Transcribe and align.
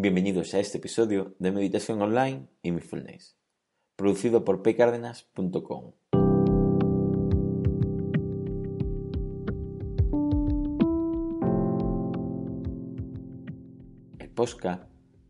Bienvenidos 0.00 0.54
a 0.54 0.60
este 0.60 0.78
episodio 0.78 1.34
de 1.40 1.50
Meditación 1.50 2.00
Online 2.00 2.46
y 2.62 2.70
Mindfulness, 2.70 3.36
producido 3.96 4.44
por 4.44 4.62
pcardenas.com. 4.62 5.90
El 14.20 14.30
podcast 14.30 14.84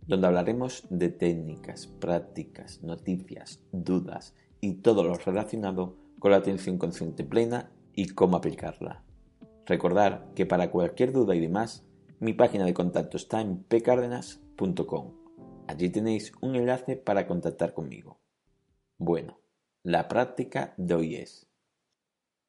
donde 0.06 0.26
hablaremos 0.26 0.86
de 0.90 1.08
técnicas, 1.08 1.86
prácticas, 1.86 2.82
noticias, 2.82 3.64
dudas 3.72 4.34
y 4.60 4.82
todo 4.82 5.02
lo 5.02 5.14
relacionado 5.14 5.96
con 6.18 6.32
la 6.32 6.36
atención 6.36 6.76
consciente 6.76 7.24
plena 7.24 7.70
y 7.94 8.08
cómo 8.08 8.36
aplicarla. 8.36 9.02
Recordar 9.64 10.28
que 10.34 10.44
para 10.44 10.70
cualquier 10.70 11.12
duda 11.12 11.34
y 11.34 11.40
demás, 11.40 11.86
mi 12.20 12.34
página 12.34 12.66
de 12.66 12.74
contacto 12.74 13.16
está 13.16 13.40
en 13.40 13.62
pcardenas.com 13.62 14.47
Allí 15.68 15.90
tenéis 15.90 16.32
un 16.40 16.56
enlace 16.56 16.96
para 16.96 17.26
contactar 17.26 17.74
conmigo. 17.74 18.18
Bueno, 18.98 19.38
la 19.84 20.08
práctica 20.08 20.74
de 20.76 20.94
hoy 20.94 21.14
es 21.16 21.46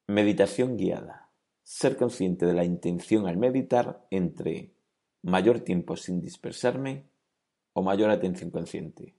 meditación 0.07 0.75
guiada. 0.77 1.29
Ser 1.63 1.97
consciente 1.97 2.47
de 2.47 2.53
la 2.53 2.63
intención 2.63 3.27
al 3.27 3.37
meditar 3.37 4.07
entre 4.09 4.73
mayor 5.21 5.59
tiempo 5.59 5.95
sin 5.95 6.19
dispersarme 6.19 7.05
o 7.73 7.83
mayor 7.83 8.09
atención 8.09 8.49
consciente. 8.49 9.13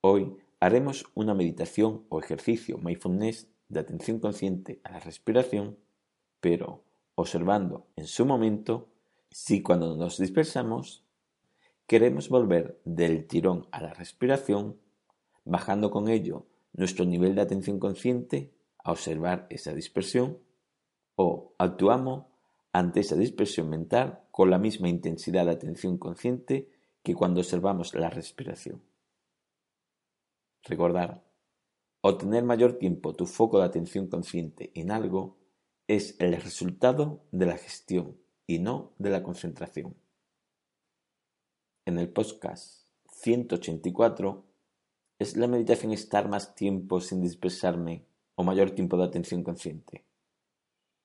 Hoy 0.00 0.36
haremos 0.58 1.04
una 1.14 1.34
meditación 1.34 2.06
o 2.08 2.18
ejercicio 2.18 2.78
mindfulness 2.78 3.48
de 3.68 3.80
atención 3.80 4.18
consciente 4.18 4.80
a 4.82 4.90
la 4.90 5.00
respiración, 5.00 5.78
pero 6.40 6.82
observando 7.14 7.86
en 7.94 8.06
su 8.06 8.26
momento 8.26 8.88
si 9.30 9.62
cuando 9.62 9.96
nos 9.96 10.18
dispersamos 10.18 11.04
queremos 11.86 12.28
volver 12.28 12.80
del 12.84 13.26
tirón 13.26 13.66
a 13.70 13.80
la 13.80 13.94
respiración, 13.94 14.78
bajando 15.44 15.90
con 15.90 16.08
ello 16.08 16.46
nuestro 16.72 17.04
nivel 17.04 17.34
de 17.34 17.40
atención 17.40 17.78
consciente 17.78 18.52
a 18.84 18.92
observar 18.92 19.46
esa 19.50 19.72
dispersión, 19.72 20.38
o 21.16 21.54
actuamos 21.58 22.26
ante 22.72 23.00
esa 23.00 23.16
dispersión 23.16 23.70
mental 23.70 24.20
con 24.30 24.50
la 24.50 24.58
misma 24.58 24.88
intensidad 24.88 25.46
de 25.46 25.52
atención 25.52 25.98
consciente 25.98 26.70
que 27.02 27.14
cuando 27.14 27.40
observamos 27.40 27.94
la 27.94 28.10
respiración. 28.10 28.82
Recordar, 30.62 31.24
obtener 32.02 32.44
mayor 32.44 32.74
tiempo 32.74 33.14
tu 33.14 33.26
foco 33.26 33.58
de 33.58 33.64
atención 33.64 34.08
consciente 34.08 34.70
en 34.74 34.90
algo 34.90 35.38
es 35.86 36.16
el 36.20 36.36
resultado 36.40 37.24
de 37.32 37.46
la 37.46 37.56
gestión 37.56 38.16
y 38.48 38.58
no 38.58 38.94
de 38.98 39.10
la 39.10 39.22
concentración. 39.22 39.94
En 41.84 41.98
el 41.98 42.08
podcast 42.08 42.86
184 43.12 44.44
es 45.18 45.36
la 45.36 45.46
meditación 45.46 45.92
estar 45.92 46.28
más 46.28 46.54
tiempo 46.54 47.00
sin 47.00 47.20
dispersarme 47.20 48.06
o 48.36 48.44
mayor 48.44 48.70
tiempo 48.70 48.96
de 48.96 49.04
atención 49.04 49.44
consciente. 49.44 50.04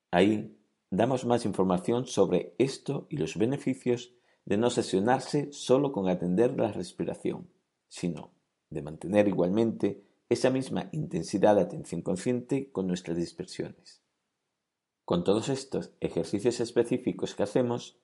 Ahí 0.10 0.56
damos 0.90 1.26
más 1.26 1.46
información 1.46 2.08
sobre 2.08 2.56
esto 2.58 3.08
y 3.10 3.18
los 3.18 3.36
beneficios 3.38 4.14
de 4.46 4.58
no 4.58 4.70
sesionarse 4.70 5.52
solo 5.52 5.92
con 5.92 6.08
atender 6.08 6.58
la 6.58 6.72
respiración, 6.72 7.50
sino 7.90 8.32
de 8.70 8.82
mantener 8.82 9.28
igualmente 9.28 10.02
esa 10.30 10.50
misma 10.50 10.90
intensidad 10.94 11.56
de 11.56 11.62
atención 11.64 12.02
consciente 12.02 12.72
con 12.72 12.88
nuestras 12.88 13.18
dispersiones. 13.18 14.03
Con 15.06 15.24
todos 15.24 15.50
estos 15.50 15.92
ejercicios 16.00 16.60
específicos 16.60 17.36
que 17.36 17.44
hacemos, 17.44 18.00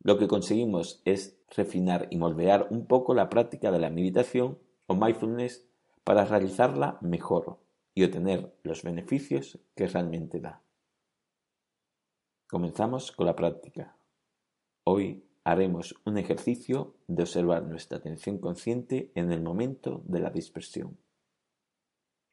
lo 0.00 0.18
que 0.18 0.28
conseguimos 0.28 1.02
es 1.04 1.36
refinar 1.56 2.06
y 2.10 2.16
moldear 2.16 2.68
un 2.70 2.86
poco 2.86 3.14
la 3.14 3.28
práctica 3.28 3.72
de 3.72 3.80
la 3.80 3.90
meditación 3.90 4.58
o 4.86 4.94
mindfulness 4.94 5.66
para 6.04 6.24
realizarla 6.24 6.98
mejor 7.00 7.58
y 7.94 8.04
obtener 8.04 8.54
los 8.62 8.82
beneficios 8.82 9.58
que 9.74 9.86
realmente 9.88 10.40
da. 10.40 10.62
Comenzamos 12.48 13.10
con 13.10 13.26
la 13.26 13.34
práctica. 13.34 13.96
Hoy 14.84 15.24
haremos 15.42 15.94
un 16.04 16.18
ejercicio 16.18 16.94
de 17.08 17.22
observar 17.22 17.64
nuestra 17.64 17.98
atención 17.98 18.38
consciente 18.38 19.10
en 19.14 19.32
el 19.32 19.42
momento 19.42 20.02
de 20.04 20.20
la 20.20 20.30
dispersión. 20.30 20.98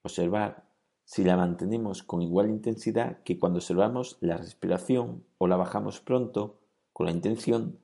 Observar 0.03 0.70
si 1.11 1.25
la 1.25 1.35
mantenemos 1.35 2.03
con 2.03 2.21
igual 2.21 2.49
intensidad 2.49 3.21
que 3.23 3.37
cuando 3.37 3.57
observamos 3.57 4.17
la 4.21 4.37
respiración 4.37 5.27
o 5.39 5.47
la 5.47 5.57
bajamos 5.57 5.99
pronto 5.99 6.61
con 6.93 7.05
la 7.05 7.11
intención 7.11 7.81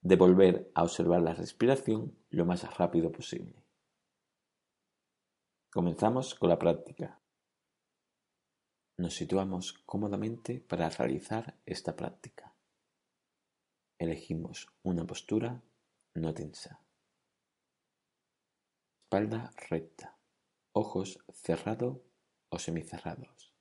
de 0.00 0.16
volver 0.16 0.72
a 0.74 0.84
observar 0.84 1.20
la 1.20 1.34
respiración 1.34 2.16
lo 2.30 2.46
más 2.46 2.78
rápido 2.78 3.12
posible. 3.12 3.62
Comenzamos 5.70 6.34
con 6.34 6.48
la 6.48 6.58
práctica. 6.58 7.20
Nos 8.96 9.14
situamos 9.14 9.74
cómodamente 9.84 10.60
para 10.60 10.88
realizar 10.88 11.58
esta 11.66 11.94
práctica. 11.94 12.54
Elegimos 13.98 14.68
una 14.82 15.04
postura 15.06 15.62
no 16.14 16.32
tensa. 16.32 16.80
Espalda 19.04 19.52
recta, 19.68 20.16
ojos 20.72 21.18
cerrados 21.28 22.09
o 22.50 22.58
semicerrados. 22.58 23.54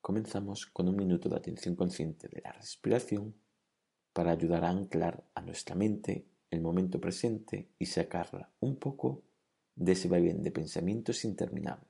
Comenzamos 0.00 0.66
con 0.66 0.88
un 0.88 0.96
minuto 0.96 1.28
de 1.28 1.36
atención 1.36 1.76
consciente 1.76 2.28
de 2.28 2.40
la 2.40 2.52
respiración 2.52 3.34
para 4.12 4.32
ayudar 4.32 4.64
a 4.64 4.70
anclar 4.70 5.24
a 5.34 5.40
nuestra 5.42 5.74
mente 5.74 6.26
el 6.50 6.60
momento 6.60 7.00
presente 7.00 7.68
y 7.78 7.86
sacarla 7.86 8.50
un 8.60 8.76
poco 8.76 9.22
de 9.76 9.92
ese 9.92 10.08
vaivén 10.08 10.42
de 10.42 10.50
pensamientos 10.50 11.24
interminables. 11.24 11.89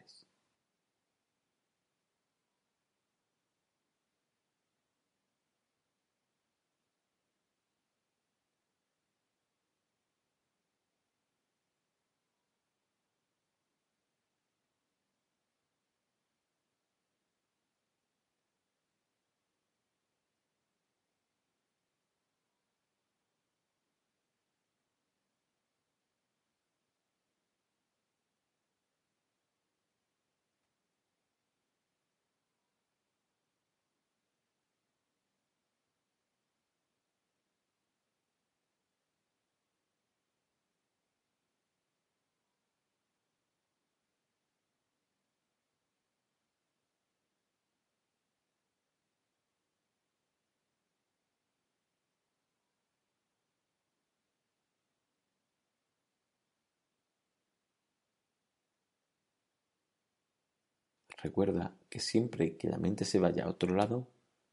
Recuerda 61.23 61.77
que 61.89 62.01
siempre 62.01 62.57
que 62.57 62.69
la 62.69 62.79
mente 62.79 63.05
se 63.05 63.19
vaya 63.19 63.45
a 63.45 63.51
otro 63.51 63.75
lado, 63.75 64.09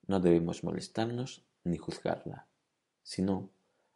no 0.08 0.20
debemos 0.20 0.64
molestarnos 0.64 1.46
ni 1.64 1.78
juzgarla, 1.78 2.48
sino 3.04 3.50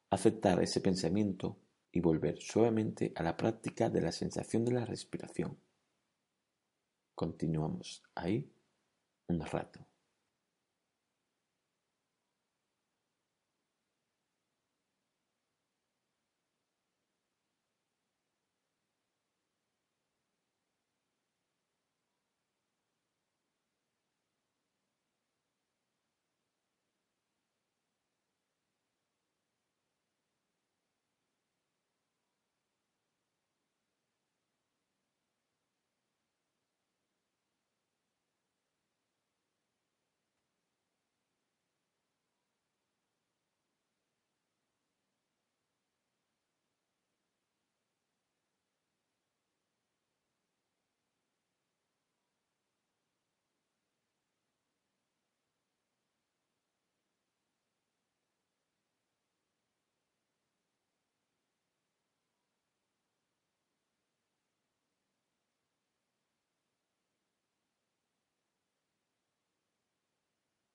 aceptar 0.09 0.61
ese 0.61 0.81
pensamiento 0.81 1.57
y 1.91 1.99
volver 1.99 2.39
suavemente 2.41 3.11
a 3.15 3.23
la 3.23 3.35
práctica 3.35 3.89
de 3.89 4.01
la 4.01 4.11
sensación 4.11 4.63
de 4.63 4.73
la 4.73 4.85
respiración. 4.85 5.57
Continuamos 7.15 8.03
ahí 8.15 8.49
un 9.27 9.41
rato. 9.41 9.90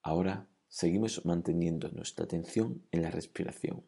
Ahora 0.07 0.49
seguimos 0.69 1.25
manteniendo 1.25 1.89
nuestra 1.89 2.27
atención 2.27 2.87
en 2.93 3.03
la 3.03 3.11
respiración, 3.11 3.83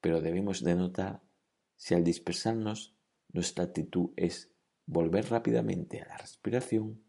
pero 0.00 0.20
debemos 0.20 0.64
de 0.64 0.74
notar 0.74 1.22
si 1.76 1.94
al 1.94 2.02
dispersarnos 2.02 2.92
nuestra 3.32 3.62
actitud 3.62 4.10
es 4.16 4.50
volver 4.86 5.30
rápidamente 5.30 6.00
a 6.00 6.08
la 6.08 6.16
respiración, 6.16 7.00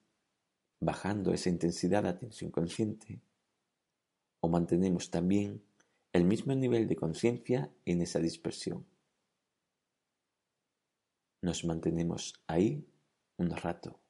bajando 0.82 1.34
esa 1.34 1.50
intensidad 1.50 2.04
de 2.04 2.10
atención 2.10 2.52
consciente, 2.52 3.24
o 4.40 4.50
mantenemos 4.50 5.10
también 5.10 5.64
el 6.12 6.26
mismo 6.26 6.54
nivel 6.54 6.88
de 6.88 6.96
conciencia 6.96 7.74
en 7.86 8.04
esa 8.04 8.20
dispersión. 8.20 8.86
Nos 11.42 11.66
mantenemos 11.66 12.36
ahí 12.46 12.86
un 13.38 13.50
rato. 13.50 14.03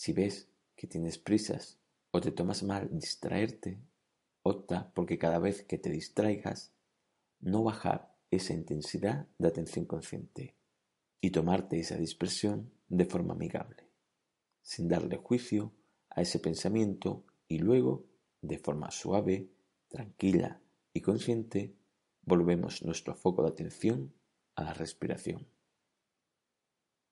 Si 0.00 0.14
ves 0.14 0.48
que 0.76 0.86
tienes 0.86 1.18
prisas 1.18 1.78
o 2.10 2.22
te 2.22 2.32
tomas 2.32 2.62
mal 2.62 2.88
distraerte, 2.90 3.82
opta 4.42 4.90
porque 4.94 5.18
cada 5.18 5.38
vez 5.38 5.62
que 5.62 5.76
te 5.76 5.90
distraigas, 5.90 6.72
no 7.40 7.62
bajar 7.62 8.16
esa 8.30 8.54
intensidad 8.54 9.28
de 9.36 9.48
atención 9.48 9.84
consciente 9.84 10.56
y 11.20 11.32
tomarte 11.32 11.78
esa 11.78 11.98
dispersión 11.98 12.72
de 12.88 13.04
forma 13.04 13.34
amigable, 13.34 13.90
sin 14.62 14.88
darle 14.88 15.18
juicio 15.18 15.74
a 16.08 16.22
ese 16.22 16.38
pensamiento 16.38 17.26
y 17.46 17.58
luego, 17.58 18.06
de 18.40 18.56
forma 18.56 18.90
suave, 18.90 19.50
tranquila 19.88 20.62
y 20.94 21.02
consciente, 21.02 21.76
volvemos 22.22 22.82
nuestro 22.86 23.14
foco 23.14 23.42
de 23.42 23.50
atención 23.50 24.14
a 24.54 24.64
la 24.64 24.72
respiración. 24.72 25.46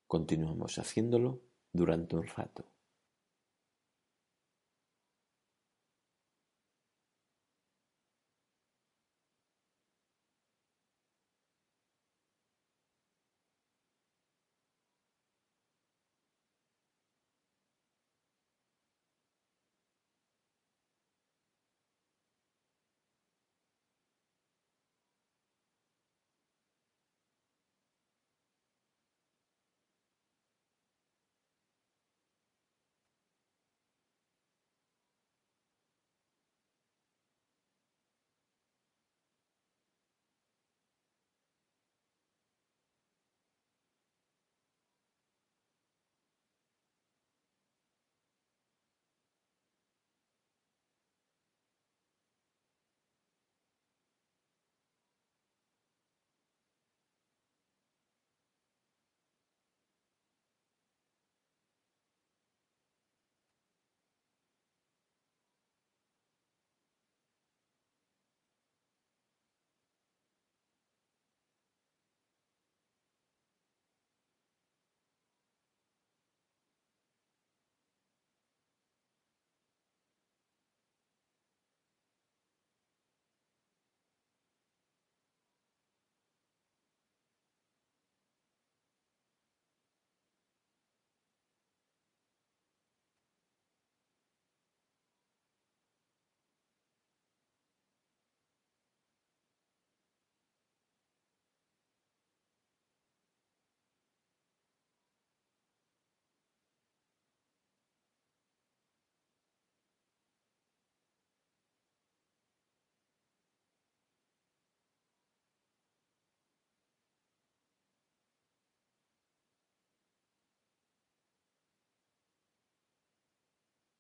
Continuamos 0.06 0.79
haciéndolo 0.79 1.43
durante 1.70 2.17
un 2.17 2.26
rato. 2.26 2.78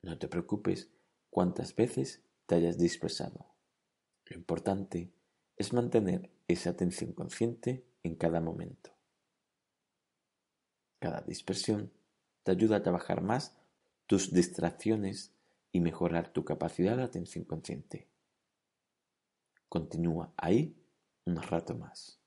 No 0.08 0.16
te 0.16 0.26
preocupes 0.26 0.88
cuántas 1.28 1.76
veces 1.76 2.22
te 2.46 2.54
hayas 2.54 2.78
dispersado. 2.78 3.44
Lo 4.24 4.38
importante 4.38 5.12
es 5.54 5.74
mantener 5.74 6.30
esa 6.48 6.70
atención 6.70 7.12
consciente 7.12 7.84
en 8.02 8.14
cada 8.14 8.40
momento. 8.40 8.90
Cada 10.98 11.20
dispersión 11.20 11.92
te 12.42 12.52
ayuda 12.52 12.78
a 12.78 12.82
trabajar 12.82 13.20
más 13.20 13.54
tus 14.06 14.32
distracciones 14.32 15.34
y 15.72 15.80
mejorar 15.80 16.32
tu 16.32 16.42
capacidad 16.42 16.96
de 16.96 17.02
atención 17.02 17.44
consciente. 17.44 18.08
Continúa 19.68 20.32
ahí 20.38 20.74
un 21.26 21.36
rato 21.42 21.74
más. 21.76 22.18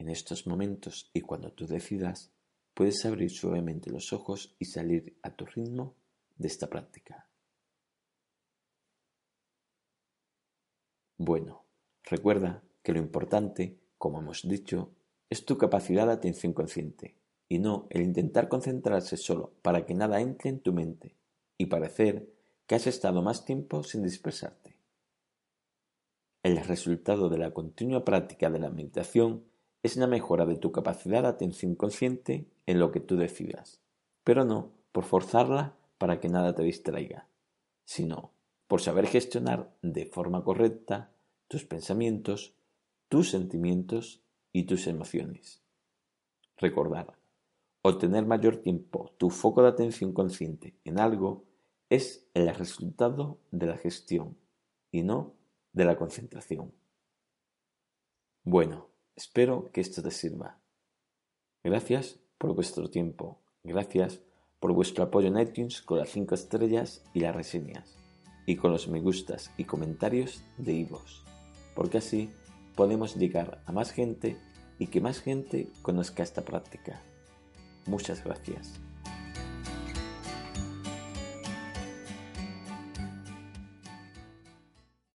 En 0.00 0.08
estos 0.08 0.46
momentos 0.46 1.10
y 1.12 1.20
cuando 1.20 1.52
tú 1.52 1.66
decidas, 1.66 2.32
puedes 2.72 3.04
abrir 3.04 3.30
suavemente 3.30 3.90
los 3.90 4.14
ojos 4.14 4.56
y 4.58 4.64
salir 4.64 5.18
a 5.22 5.30
tu 5.30 5.44
ritmo 5.44 5.94
de 6.38 6.48
esta 6.48 6.70
práctica. 6.70 7.28
Bueno, 11.18 11.66
recuerda 12.04 12.62
que 12.82 12.94
lo 12.94 12.98
importante, 12.98 13.78
como 13.98 14.20
hemos 14.20 14.48
dicho, 14.48 14.90
es 15.28 15.44
tu 15.44 15.58
capacidad 15.58 16.06
de 16.06 16.14
atención 16.14 16.54
consciente 16.54 17.18
y 17.46 17.58
no 17.58 17.86
el 17.90 18.00
intentar 18.00 18.48
concentrarse 18.48 19.18
solo 19.18 19.52
para 19.60 19.84
que 19.84 19.92
nada 19.92 20.22
entre 20.22 20.48
en 20.48 20.60
tu 20.60 20.72
mente 20.72 21.14
y 21.58 21.66
parecer 21.66 22.32
que 22.66 22.74
has 22.74 22.86
estado 22.86 23.20
más 23.20 23.44
tiempo 23.44 23.82
sin 23.82 24.02
dispersarte. 24.02 24.78
El 26.42 26.56
resultado 26.56 27.28
de 27.28 27.36
la 27.36 27.52
continua 27.52 28.02
práctica 28.02 28.48
de 28.48 28.60
la 28.60 28.70
meditación 28.70 29.49
es 29.82 29.96
la 29.96 30.06
mejora 30.06 30.46
de 30.46 30.56
tu 30.56 30.72
capacidad 30.72 31.22
de 31.22 31.28
atención 31.28 31.74
consciente 31.74 32.46
en 32.66 32.78
lo 32.78 32.92
que 32.92 33.00
tú 33.00 33.16
decidas, 33.16 33.80
pero 34.24 34.44
no 34.44 34.72
por 34.92 35.04
forzarla 35.04 35.76
para 35.98 36.20
que 36.20 36.28
nada 36.28 36.54
te 36.54 36.62
distraiga, 36.62 37.28
sino 37.84 38.32
por 38.66 38.80
saber 38.80 39.06
gestionar 39.06 39.74
de 39.82 40.06
forma 40.06 40.44
correcta 40.44 41.12
tus 41.48 41.64
pensamientos, 41.64 42.54
tus 43.08 43.30
sentimientos 43.30 44.22
y 44.52 44.64
tus 44.64 44.86
emociones. 44.86 45.62
Recordar, 46.56 47.18
obtener 47.82 48.26
mayor 48.26 48.58
tiempo 48.58 49.12
tu 49.18 49.30
foco 49.30 49.62
de 49.62 49.68
atención 49.68 50.12
consciente 50.12 50.76
en 50.84 51.00
algo 51.00 51.44
es 51.88 52.28
el 52.34 52.54
resultado 52.54 53.38
de 53.50 53.66
la 53.66 53.78
gestión 53.78 54.36
y 54.92 55.02
no 55.02 55.34
de 55.72 55.84
la 55.84 55.96
concentración. 55.96 56.72
Bueno, 58.44 58.89
espero 59.16 59.70
que 59.72 59.80
esto 59.80 60.02
te 60.02 60.10
sirva. 60.10 60.58
Gracias 61.62 62.18
por 62.38 62.54
vuestro 62.54 62.88
tiempo. 62.88 63.38
Gracias 63.62 64.20
por 64.60 64.72
vuestro 64.72 65.04
apoyo 65.04 65.28
en 65.28 65.38
iTunes 65.38 65.82
con 65.82 65.98
las 65.98 66.10
5 66.10 66.34
estrellas 66.34 67.02
y 67.14 67.20
las 67.20 67.34
reseñas, 67.34 67.96
y 68.46 68.56
con 68.56 68.72
los 68.72 68.88
me 68.88 69.00
gustas 69.00 69.50
y 69.56 69.64
comentarios 69.64 70.42
de 70.58 70.74
iVoox, 70.74 71.22
porque 71.74 71.98
así 71.98 72.30
podemos 72.76 73.16
llegar 73.16 73.62
a 73.66 73.72
más 73.72 73.90
gente 73.90 74.36
y 74.78 74.86
que 74.86 75.00
más 75.00 75.20
gente 75.20 75.68
conozca 75.82 76.22
esta 76.22 76.42
práctica. 76.42 77.02
Muchas 77.86 78.24
gracias. 78.24 78.80